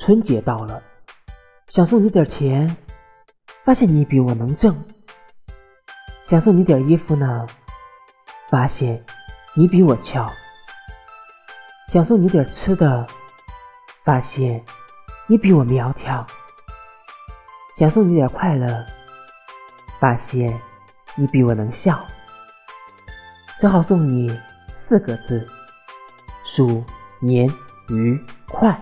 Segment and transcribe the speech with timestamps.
[0.00, 0.82] 春节到了
[1.68, 2.74] 想送你点钱
[3.64, 4.82] 发现你比我能挣。
[6.26, 7.46] 想送你点衣服呢
[8.48, 9.04] 发现
[9.54, 10.32] 你比我俏。
[11.92, 13.06] 想送你点吃的
[14.02, 14.64] 发现
[15.26, 16.26] 你比我苗条。
[17.76, 18.86] 想送你点快乐
[20.00, 20.58] 发现
[21.14, 22.02] 你比我能笑。
[23.60, 24.34] 只好送你
[24.88, 25.46] 四个字
[26.46, 26.82] 鼠
[27.20, 27.46] 年
[27.90, 28.80] 愉快。